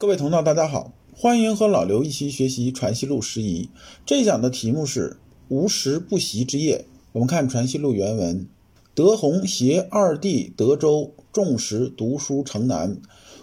[0.00, 3.68] 各位同道，大家好，欢迎和老刘一起学习《传习录》拾遗。
[4.06, 6.86] 这一讲的题目是“无时不习之夜”。
[7.12, 8.46] 我们看《传习录》原文：
[8.94, 12.96] 德宏携二弟德州，众时读书城南。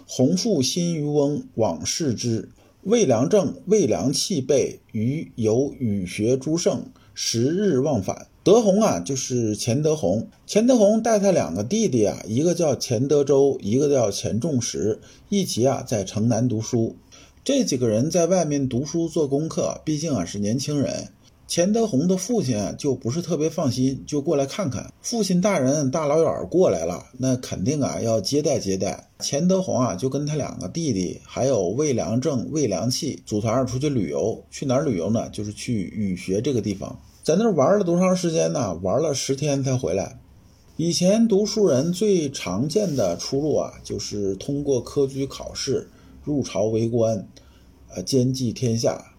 [0.08, 2.48] 弘父新渔翁往视之，
[2.82, 8.26] 未良正、未良器备于有语学诸圣，十日忘返。
[8.48, 10.26] 德宏啊，就是钱德洪。
[10.46, 16.96] 钱德洪带他两个弟弟啊，一个叫钱德周，一个叫钱仲实，一起啊在城南读书。
[17.44, 21.08] 这几个人在外面读书做功课，毕竟啊是年轻人。
[21.46, 24.90] 钱德洪的父亲就不是特别放心，就过来看看。
[25.02, 29.10] 父亲大人大老远过来了，那肯定啊要接待接待。
[29.18, 34.42] 钱德洪啊就跟他两个弟弟，还有魏良正、魏良器组团出去旅游。
[34.50, 35.28] 去哪儿旅游呢？
[35.28, 36.98] 就是去语学这个地方。
[37.28, 38.72] 在那儿玩了多长时间呢？
[38.80, 40.18] 玩了十天才回来。
[40.78, 45.90] 以前读书人最常见的出路啊，就是通过科举考试
[46.24, 47.28] 入朝为官，
[47.94, 49.12] 呃，兼济天下。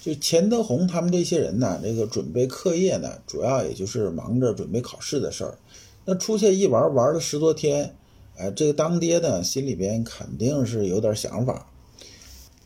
[0.00, 5.58] 就钱德洪他们这些人呢，这个准备课业呢，主要也就是忙着准备考试的事儿。
[6.04, 7.96] 那出去一玩，玩了十多天，
[8.36, 11.66] 哎，这个当爹的心里边肯定是有点想法。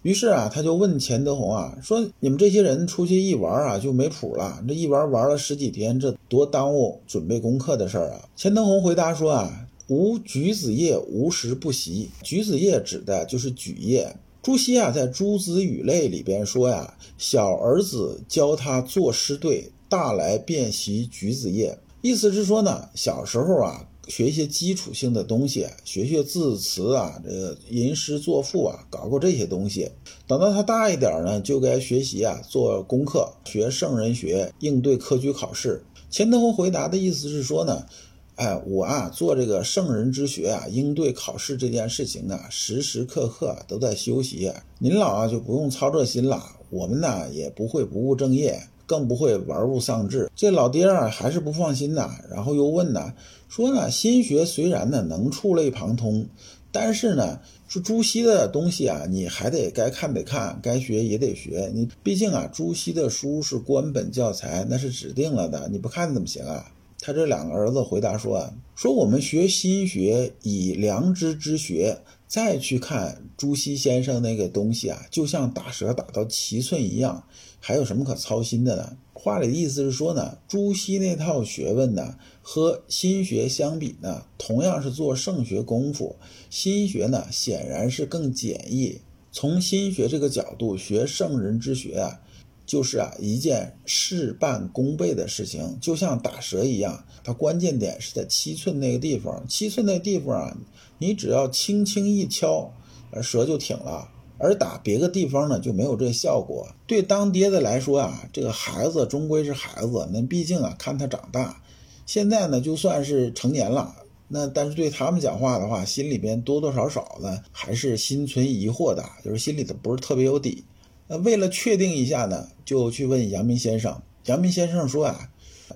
[0.02, 4.60] 于是啊，他就问钱德洪啊，说：“你们这些人出去一玩啊，就没谱了。
[4.66, 12.10] 这一玩玩了十几天，这多耽误准备功课的事儿啊！”钱德洪回答说：“啊，无举子业无时不习。
[12.20, 14.16] 举子业指的就是举业。
[14.42, 29.88] 朱熹啊，在《诸子语类》里边说呀：‘小儿子教他作诗对，大来便习举子业。’意思是说呢，小时候啊。”学一些基础性的东西，学学字词啊，这个吟诗作赋啊，搞搞这些东西。
[30.26, 35.82] 等到他大一点呢，就该学习啊，做功课，学圣人学，应对科举考试。
[36.10, 37.86] 钱德洪回答的意思是说呢，
[38.34, 44.52] 哎，我啊做这个圣人之学啊，应对考试这件事情啊，时时刻刻都在修习。
[44.78, 48.60] 您老啊就不用操这心了，我们呢也不会不务正业。
[48.92, 50.30] 更不会玩物丧志。
[50.36, 52.10] 这老爹啊，还是不放心呐。
[52.30, 53.14] 然后又问呢，
[53.48, 56.26] 说呢，心学虽然呢能触类旁通，
[56.70, 61.70] 但是呢，说朱熹的东西啊，你还得该看得看，该学也得学。
[61.74, 66.70] 你毕竟啊，朱熹的书是官本教材，那是指定了的，你不看怎么行啊？
[67.00, 71.96] 他这两个儿子回答说啊，说我们学心学以良知之学，
[72.32, 77.24] 再去看朱熹先生那个东西啊，就像打蛇打到七寸一样。
[77.60, 78.96] 还有什么可操心的呢？
[79.12, 86.16] 话里的意思是说呢，朱熹那套学问呢，和心学相比呢，同样是做圣学功夫，
[86.48, 89.02] 心学呢显然是更简易。
[89.30, 92.22] 从心学这个角度学圣人之学啊，
[92.64, 97.04] 就是啊一件事半功倍的事情，就像打蛇一样。
[97.22, 100.56] 它关键点是在七寸那个地方，七寸那地方啊，
[101.02, 102.72] 你只要轻轻一敲，
[103.20, 104.08] 蛇就挺了。
[104.38, 106.68] 而打别个地方呢就没有这效果。
[106.86, 111.60] 对当爹的来说啊，这个孩子终归是孩子，那毕竟啊看他长大。
[112.06, 113.96] 现在呢就算是成年了，
[114.28, 120.62] 那但是对他们讲话的话，心里边多多少少呢还是心存疑惑的，就是心里头不是特别有底。
[121.08, 124.00] 那为了确定一下呢，就去问阳明先生。
[124.26, 125.30] 阳明先生说啊，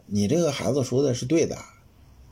[0.06, 1.58] 你这个孩子说的是对的。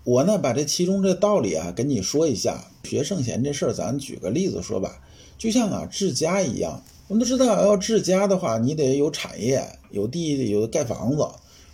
[0.04, 2.64] 我呢把这其中这道理啊跟你说一下。
[2.84, 5.00] 学圣贤这事儿，咱举个例子说吧。
[5.38, 11.26] 就像啊治家一样，我们都知道，要治家的话，你得有产业，有地，有盖房子，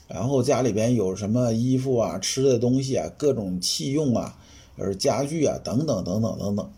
[0.07, 4.39] 然后家里边有什么衣服啊、吃的东西啊、各种器用啊、
[4.77, 6.71] 而家具啊等等等等等等，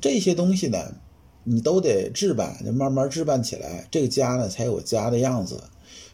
[0.00, 0.78] 这些东西呢，
[1.44, 5.58] 你都得置办，就慢慢置办起来，这个家呢才有家的样子。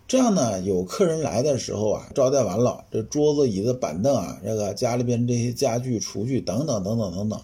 [0.08, 7.40] 这样呢，有客人来的时候啊，招待完了，这桌子、椅子、板凳啊，这个家里边这些家具、厨具等等等等等等。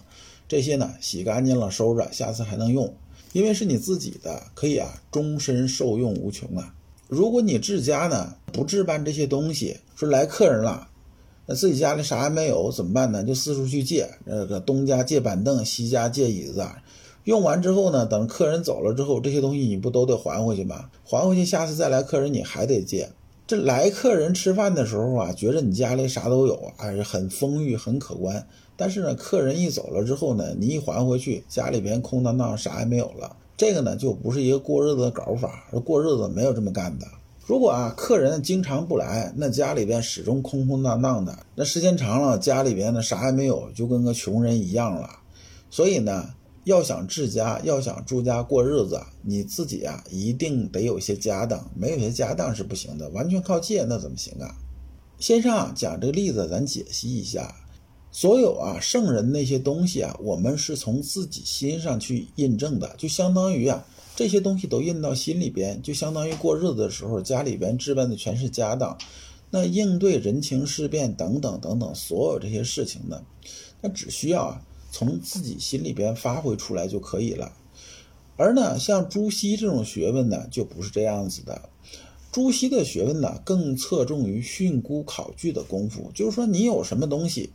[0.47, 2.93] 这些呢，洗干净了收着，下次还能用，
[3.33, 6.73] 因为是你自己的，可以啊，终身受用无穷啊。
[7.09, 10.87] 如果你治家呢，不置办这些东西，说来客人了，
[11.45, 13.23] 那自己家里啥也没有怎么办呢？
[13.25, 16.65] 就四处去借，那个东家借板凳，西家借椅子，
[17.25, 20.89] 用完之后呢，等客人走了之后，这些东西你不都得还回去吗？
[21.05, 23.09] 还回去，下次再来客人你还得借。
[23.47, 28.45] 这来客人吃饭的时候啊，觉着你家里啥都有啊，还是很丰裕、很可观。
[28.75, 33.35] 但是呢，客人一走了之后呢，你一还回去，家里边空荡荡，啥也没有了。
[33.55, 35.65] 这个呢，就不是一个过日子的搞法。
[35.85, 37.05] 过日子没有这么干的。
[37.45, 45.09] 如果啊，客人经常不来，那家里边始终空空荡荡的，那时间长了，家里边呢啥也没有，就跟个穷人一样了。
[45.69, 46.29] 所以呢，
[46.65, 53.09] 要想治家，要想住家过日子，你自己啊，一定得有些家当，没有些家当是不行的。
[53.09, 54.55] 完全靠借那怎么行啊？
[55.19, 57.55] 先生讲这个例子，咱解析一下。
[58.11, 63.83] 所有啊圣人那些东西啊，我们是从自己心上去印证的，就相当于啊
[64.15, 68.95] 这些东西都印到心里边，就相当于过日子的时候家里边置办的全是家当，
[69.49, 73.23] 那应对人情世变等等等等所有这些事情呢，
[73.81, 74.61] 那只需要啊
[74.93, 77.51] 从自己心里边发挥出来就可以了。
[78.37, 81.69] 而呢像朱熹这种学问呢，就不是这样子的。
[82.31, 87.51] 朱熹的学问呢，更侧重于训诂考据的功夫，就是说你有什么东西。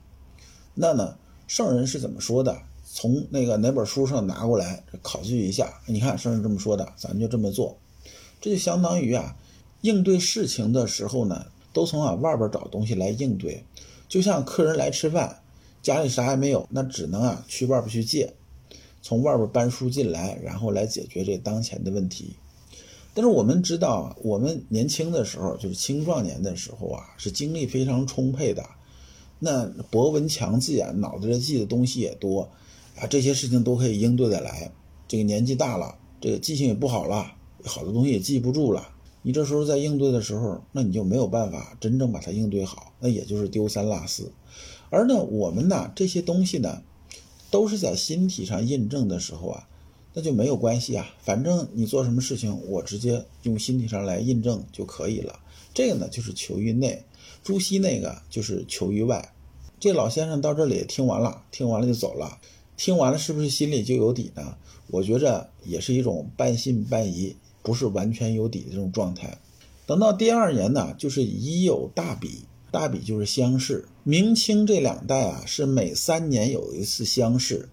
[0.75, 2.63] 那呢，圣人是怎么说的？
[2.91, 7.79] 从那个哪本书上拿过来考据一下，你看圣人这么说的，咱们就这么做。
[8.41, 9.37] 这就相当于啊，
[9.83, 13.65] 应对事情的时候呢，都从啊外边找东西来应对。
[14.09, 15.41] 就像客人来吃饭，
[15.83, 18.35] 家里啥也没有，那只能啊去外边去借，
[19.01, 22.37] 从外边搬书进来，然后来解决这当前的问题。
[23.15, 28.65] 但是我们知道，我们年轻的时候，就是青壮年的时候啊，是精力非常充沛的。
[29.41, 32.49] 那博闻强记啊，脑子里记的东西也多，
[32.97, 34.71] 啊，这些事情都可以应对的来。
[35.09, 37.33] 这个年纪大了，这个记性也不好了，
[37.65, 38.89] 好多东西也记不住了。
[39.23, 44.31] 你这时候在应对的时候，那你就没有办法真正把它应对好，那也就是丢三落四。
[44.91, 46.83] 而呢，我们呢这些东西呢，
[47.51, 49.69] 都是在心体上印证的时候啊，
[50.15, 51.07] 那就没有关系啊。
[51.23, 55.41] 反正你做什么事情，我直接用心体上来印证就可以了。
[55.75, 57.05] 这个呢，就是求于内。
[57.45, 59.33] 朱熹那个就是求于外，
[59.79, 62.39] 这老先生到这里听完了，听完了就走了，
[62.77, 64.57] 听完了是不是心里就有底呢？
[64.89, 69.39] 我觉着也是一种半信半疑，不是完全有底的这种状态。
[69.87, 73.87] 等到第二年呢，就是已有大笔，大比就是乡试。
[74.05, 77.69] 明清这两代啊，是每三年有一次乡试，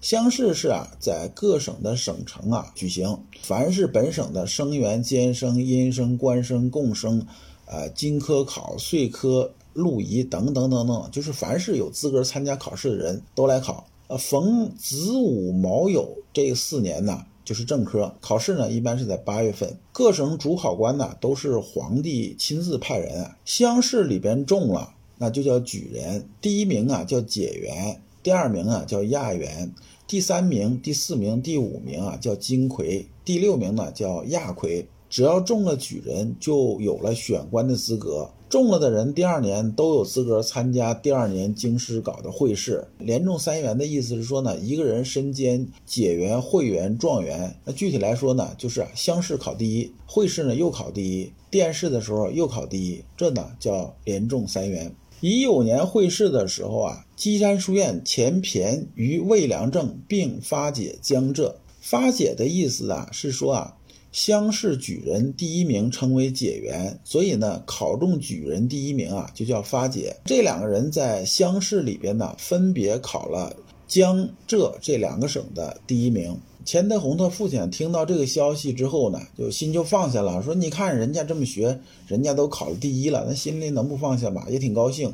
[0.00, 7.26] 乡试是啊，在各省的省城啊举行，凡是本省的生员、监生、阴生、官生、贡生。
[7.64, 13.86] 呃，金科考、岁科、录仪等等等等，就是凡是有资格参加考试的人都来考。
[14.08, 19.78] 呃，逢子午卯酉这四年呢，就是正科考试呢，一般是在八月份。
[19.92, 23.30] 各省主考官呢，都是皇帝亲自派人。
[23.44, 26.28] 乡试里边中了，那就叫举人。
[26.40, 29.72] 第一名啊叫解元，第二名啊叫亚元，
[30.06, 34.86] 第三名、第四名、第五名啊叫金魁，第六名呢叫亚魁。
[35.12, 38.30] 只要中了举人，就有了选官的资格。
[38.48, 42.88] 中了的人，第二年都有资格参加第二年京师搞的会试。
[42.98, 47.54] 连中三元的意思是说呢，一个人身兼解元、会元、状元。
[47.66, 54.96] 那具体来说呢，就是乡试考第一，会试呢又考第一，殿试的时候又考第一，这呢叫连中三元。
[55.20, 61.58] 乙酉年会试的时候啊，稽山书院前骈于魏良政并发解江浙。
[61.82, 63.76] 发解的意思啊，是说啊。
[64.12, 70.14] 乡试举人第一名称为解元，所以呢，考中举人第一名啊，就叫发解。
[70.26, 73.56] 这两个人在乡试里边呢，分别考了
[73.88, 76.36] 江浙这两个省的第一名。
[76.64, 84.44] 钱德洪他父亲听到这个消息之后呢，就心就放下了，说：“你看人家这么学，人家都考了第一了，那心里能不放下吗？
[84.50, 85.12] 也挺高兴。”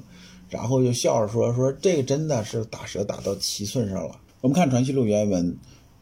[0.50, 5.56] 然后就笑着说：“说这个真的是打蛇打到七寸上了。”我们看《传习录》原文。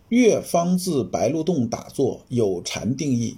[0.08, 3.36] 岳方自白鹿洞打坐，有禅定义。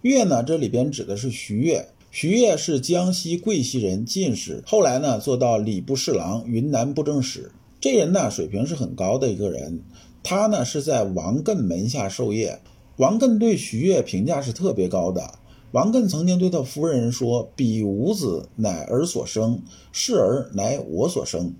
[0.00, 1.88] 岳呢，这里边指的是徐岳。
[2.10, 7.52] 徐悦是江西贵溪人，进士，后来呢做到礼部侍郎、云南布政使。
[7.78, 9.80] 这人呢水平是很高的一个人。
[10.22, 12.58] 他呢是在王艮门下授业。
[12.96, 15.34] 王艮对徐悦评价是特别高的。
[15.72, 19.60] 王艮曾经对他夫人说：“彼五子乃儿所生，
[19.92, 21.52] 是儿乃我所生。”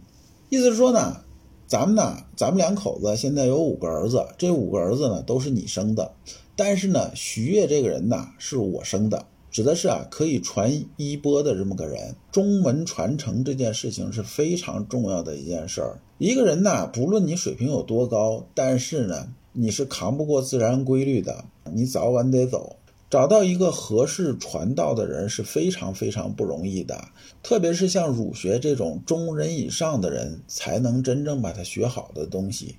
[0.49, 1.19] 意思是说呢。
[1.67, 6.13] 咱们呢，咱们两口子现在有五个儿子，这五个儿子呢都是你生的，
[6.55, 12.15] 但是呢，徐悦这个人呢是我生的，指的是啊可以传衣钵的这么个人。
[12.31, 15.99] 中门传承这件事情是非常重要的一件事儿。
[16.19, 22.77] 一个人呢，不论你水平有多高，但是呢，你是扛不过自然规律的，你早晚得走。
[23.09, 27.09] 找到一个合适传道的人是非常非常不容易的，
[27.41, 32.77] 特别是像儒学这种中人以上的人，才能真正把它学好的东西。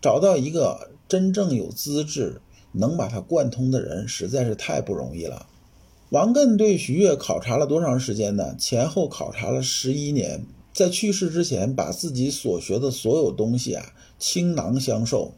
[0.00, 2.40] 找到一个真正有资质
[2.72, 5.46] 能把它贯通的人，实在是太不容易了。
[6.10, 8.56] 王艮对徐悦考察了多长时间呢？
[8.58, 15.34] 前后考察了十一年，在去世之前，把自己所学的所有东西啊倾囊相授。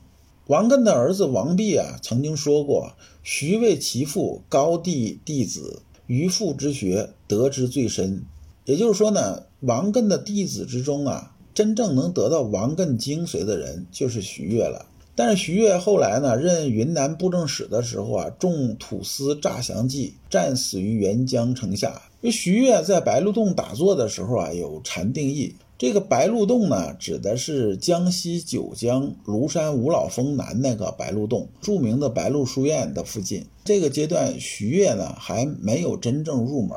[0.51, 8.25] 王艮的儿子王弼啊，曾经说过：“徐为其父高第弟子，于父之学得之最深。”
[8.67, 14.87] 也就是说呢，王艮的弟子之中啊，真正能得到王艮精髓的人就是徐悦了。
[15.15, 22.03] 但是徐悦后来呢，任云南布政使的时候啊，中土司诈降计，战死于沅江城下。
[22.23, 25.55] 因为徐悦在白鹿洞打坐的时候啊，有禅定意。
[25.81, 33.47] 这个白鹿洞呢，指的是江西九江庐山五老峰南那个白鹿洞，著名的白鹿书院的附近。
[33.65, 36.77] 这个阶段，徐悦呢还没有真正入门。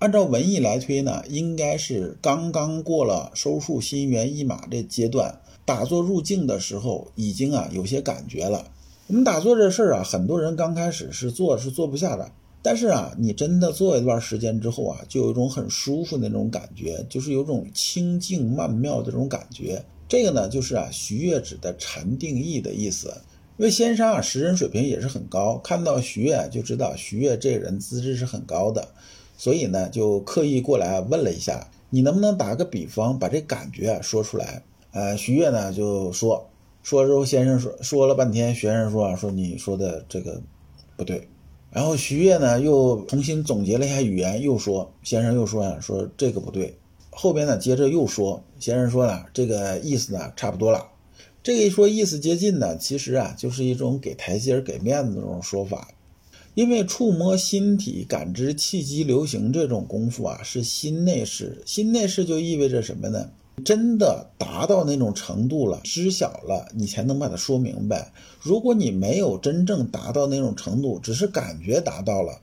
[0.00, 8.66] 按照文艺来推呢，应该是刚刚过了收束心猿意马这阶段，打坐入静的时候，已经啊有些感觉了。
[9.06, 12.30] 我们打坐这事儿啊，很多人刚开始是做是做不下的。
[12.66, 19.80] 但是啊，你真的做一段时间之后啊，就有一种很舒服的那种感觉，就是有种清静曼妙的这种感觉。
[20.08, 23.06] 这个呢，就是啊，徐悦指的禅定意的意思。
[23.56, 28.88] 因为先生啊，识人水平也是很高，看到徐悦就知道徐悦这人资质是很高的，
[29.38, 34.64] 所以呢，就刻意过来问了一下，你能不能打个比方，把这感觉说出来？
[34.90, 36.50] 呃，徐悦呢就说，
[36.82, 40.42] 说之后先生说说了半天，学生说啊，说你说的这个
[40.96, 41.28] 不对。
[41.70, 46.76] 然后徐悦呢又重新总结了一下语言，又说：“先生又说呀，说这个不对。”
[47.10, 50.88] 后边呢接着又说：“先生说呢，这个意思呢差不多了。”
[51.42, 55.88] 这一说意思接近呢，其实啊就是一种给台阶、给面子的这种说法。
[56.54, 61.62] 因为触摸心体、感知气机流行这种功夫啊，是心内事。
[61.66, 63.30] 心内事就意味着什么呢？
[63.64, 68.12] 真的达到那种程度了，知晓了，你才能把它说明白。
[68.40, 72.38] 如果你没有真正达到那种程度，只是感觉达到了，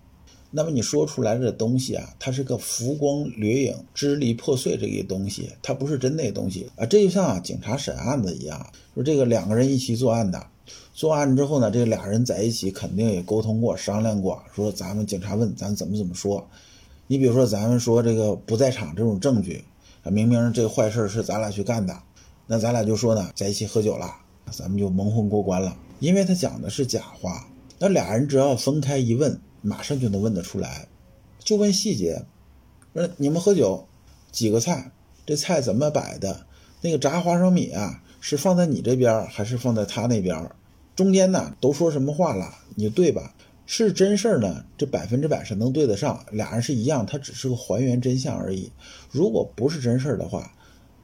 [0.50, 6.86] 那么你说出来的东西啊，它是个浮光掠影、支离破碎这个东西，它不是真那东西啊。
[6.86, 10.46] 这就像啊，警察审案子一样，说这个两个人一起作案的，
[10.93, 16.46] 作案之后呢，这俩人在一起肯定也沟通过、商量过，说咱们警察问咱怎么怎么说。
[17.05, 19.63] 你比如说，咱们说这个不在场这种证据。
[20.12, 21.98] 明明这坏事是咱俩去干的，
[22.48, 24.14] 那咱俩就说呢，在一起喝酒了，
[24.52, 25.78] 咱们就蒙混过关了。
[26.00, 27.48] 因为他讲的是假话，
[27.80, 30.88] 那俩人只要分开一问，马上就能问得出来。
[31.40, 32.26] 就问细节，
[32.94, 33.88] 说你们喝酒，
[34.32, 34.92] 几个菜，
[35.26, 36.46] 这菜怎么摆的？
[36.82, 40.52] 那个炸花生米啊，是放在你这边还是放在他那边？
[40.96, 42.54] 中间呢都说什么话了？
[42.76, 43.34] 你对吧？
[43.65, 48.72] 是真事儿呢，这百分之百是能对得上，俩人是一样，他只是个还原真相而已。
[49.10, 50.53] 如果不是真事儿的话，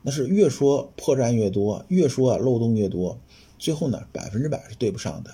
[0.02, 3.20] 那是越说破绽越多，越说漏洞越多，
[3.58, 5.32] 最后呢百分之百是对不上的。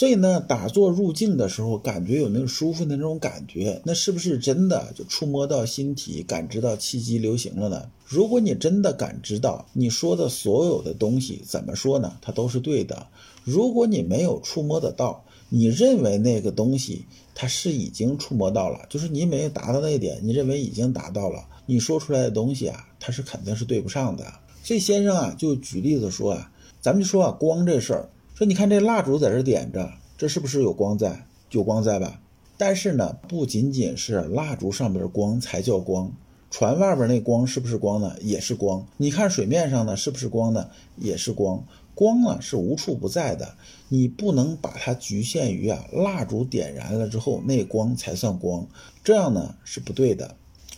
[0.00, 7.90] 所以呢，打坐入静的时候，感觉有那种舒服的那种感觉，那是不是真的就触摸到心体，感知到气机流行了呢？
[8.06, 12.16] 如果你真的感知到，你说的所有的东西怎么说呢？
[12.22, 13.08] 它都是对的。
[13.44, 17.04] 如果你没有触摸得到，你认为那个东西
[17.34, 24.24] 它是已经触摸到了，就是你没有达到那一点，你认为已经达到了，你说出来的东西啊，它是肯定是对不上的。
[24.64, 28.08] 所以先生啊，就举例子说啊，咱们就说啊，光这事儿，
[28.40, 31.26] 说你看这蜡烛在这点着，这是不是有光在？
[31.50, 32.22] 有光在吧？
[32.56, 36.10] 但是呢，不仅仅是蜡烛上边的光才叫光，
[36.50, 38.16] 船外边那光是不是光呢？
[38.22, 38.86] 也是光。
[38.96, 40.70] 你看水面上呢，是不是光呢？
[40.96, 41.62] 也是光。
[41.94, 43.56] 光啊是无处不在的，
[43.90, 48.66] 你不能把它局限于啊蜡烛点燃了之后那光才算光，
[49.04, 50.34] 这样呢是不对的。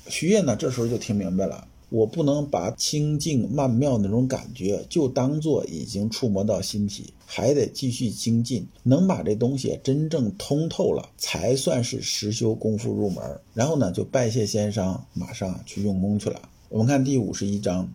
[0.09, 13.23] 徐烨呢这时候就听明白了，我不能把清净曼妙那种感觉就当做已经触摸到心体，还得继续精进，能把这东西真正通透了，才算是实修功夫入门。
[13.53, 16.41] 然后呢就拜谢先生，马上去用功去了。
[16.71, 17.87] 我们看第五十一章。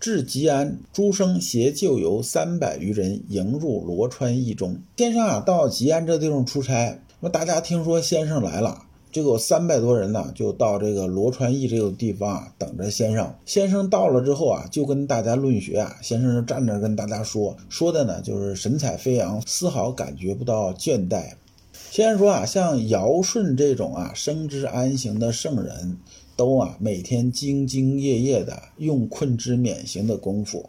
[0.00, 4.76] 至吉安，诸生携旧游三百余人迎入罗川驿中。
[4.96, 8.82] 先生啊，到吉安这地方出差，那大家听说先生来了，
[9.14, 13.32] 就有三百多人呢，就到这个罗川驿这个地方啊，等着先生。
[13.46, 15.94] 先生到了之后啊，就跟大家论学啊。
[16.02, 21.34] 先生站那跟大家说，说的呢就是神采飞扬，丝毫感觉不到倦怠。
[21.92, 25.96] 先生说啊，像尧舜这种啊，生之安行的圣人。
[26.36, 30.68] 都啊，每天兢兢业业的用困之免行的功夫。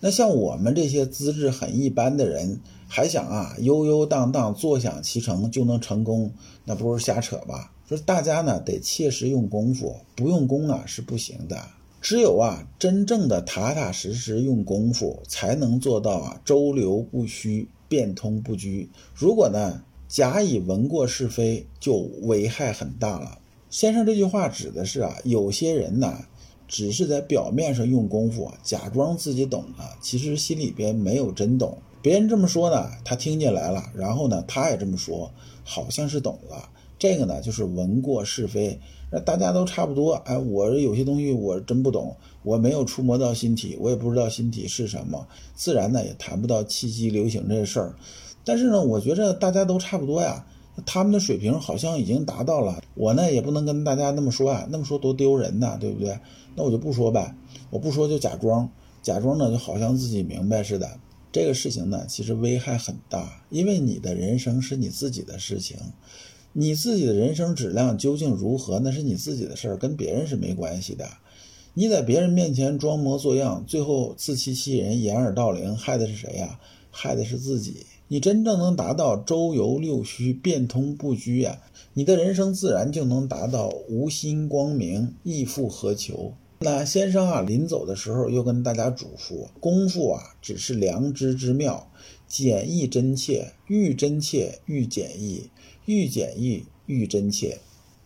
[0.00, 2.58] 那像我们这些资质很一般的人，
[2.88, 6.32] 还想啊悠悠荡荡坐享其成就能成功，
[6.64, 7.70] 那不是瞎扯吧？
[7.96, 11.56] 说大家呢得切实用功夫，不用功啊是不行的。
[12.00, 18.90] 只有啊真正的踏踏实实用功夫，才能做到啊周流不虚，变通不拘。
[19.14, 23.38] 如果呢假以闻过是非，就危害很大了。
[23.70, 26.26] 先生这句话指的是啊，有些人呢，
[26.68, 31.78] 只是在表面上用功夫，假装自己懂了，其实心里边没有真懂。
[32.02, 35.30] 别人这么说呢，他听进来了，然后呢，他也这么说，
[35.64, 36.68] 好像是懂了。
[36.98, 38.78] 这个呢，就是闻过是非。
[39.10, 40.14] 那大家都差不多。
[40.24, 47.94] 哎，我有些东西我真不懂，我没有触摸到心体，我也不知道心体是什么，自然呢也谈不到气机流行这事儿。
[48.44, 50.44] 但是呢，我觉着大家都差不多呀。
[50.86, 56.18] 他们的水平好像已经达到了，我呢也不能跟大家那么说啊，那么说多丢人呐，对不对？
[56.54, 57.34] 那我就不说呗，
[57.70, 58.68] 我不说就假装，
[59.02, 60.88] 假装呢就好像自己明白似的。
[61.32, 65.78] 这个事情呢，其实危害很大，因为你的人生是你自己的事情，
[66.52, 71.08] 你自己的人生质量究竟如何，那是你自己的事儿，跟别人是没关系的。
[71.72, 76.60] 你在别人面前装模作样，最后自欺欺人、掩耳盗铃，害的是谁呀？
[76.90, 77.86] 害的是自己。
[78.08, 81.62] 你真正能达到周游六虚、变通不拘呀，
[81.94, 86.34] 你的人生自然就能达到无心光明、亦复何求。
[86.64, 91.90] 那先生啊，临走的时候又跟大家嘱咐：功夫啊，只是良知之妙，
[92.28, 95.50] 简易真切，愈真切愈简易，
[95.86, 97.58] 愈简易愈真切。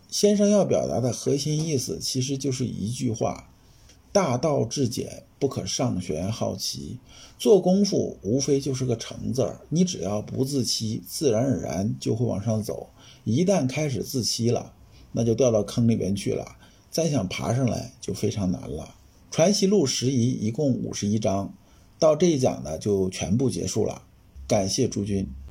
[0.09, 3.51] 先生要表达的核心意思，其实就是一句话。
[4.13, 6.99] 大道至简，不可上玄好奇。
[7.39, 12.89] 做功夫无非就是个成字儿，你只要不自欺，自然而然就会往上走。
[13.25, 14.73] 一旦开始自欺了，
[15.13, 16.57] 那就掉到坑里边去了，
[16.97, 18.95] 再想爬上来就非常难了。
[19.35, 21.53] 《传习录》十仪一共五十一章，
[21.99, 24.01] 到这一讲呢就全部结束了。
[24.49, 25.29] 感谢诸君。